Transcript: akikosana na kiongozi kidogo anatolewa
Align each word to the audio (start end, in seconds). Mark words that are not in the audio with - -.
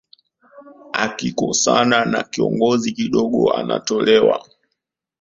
akikosana 0.93 2.05
na 2.05 2.23
kiongozi 2.23 2.91
kidogo 2.91 3.53
anatolewa 3.53 4.47